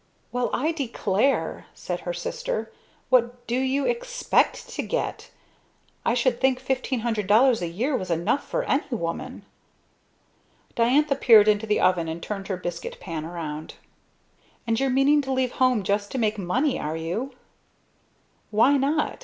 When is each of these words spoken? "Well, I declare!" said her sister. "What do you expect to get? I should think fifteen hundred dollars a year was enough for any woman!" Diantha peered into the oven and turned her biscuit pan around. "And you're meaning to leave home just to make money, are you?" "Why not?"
"Well, 0.31 0.49
I 0.51 0.71
declare!" 0.71 1.67
said 1.75 1.99
her 1.99 2.11
sister. 2.13 2.71
"What 3.09 3.45
do 3.45 3.53
you 3.59 3.85
expect 3.85 4.67
to 4.69 4.81
get? 4.81 5.29
I 6.03 6.15
should 6.15 6.41
think 6.41 6.59
fifteen 6.59 7.01
hundred 7.01 7.27
dollars 7.27 7.61
a 7.61 7.67
year 7.67 7.95
was 7.95 8.09
enough 8.09 8.43
for 8.49 8.63
any 8.63 8.87
woman!" 8.89 9.45
Diantha 10.73 11.13
peered 11.15 11.47
into 11.47 11.67
the 11.67 11.79
oven 11.79 12.07
and 12.07 12.19
turned 12.19 12.47
her 12.47 12.57
biscuit 12.57 12.99
pan 12.99 13.25
around. 13.25 13.75
"And 14.65 14.79
you're 14.79 14.89
meaning 14.89 15.21
to 15.21 15.31
leave 15.31 15.51
home 15.61 15.83
just 15.83 16.09
to 16.13 16.17
make 16.17 16.39
money, 16.39 16.79
are 16.79 16.97
you?" 16.97 17.35
"Why 18.49 18.77
not?" 18.77 19.19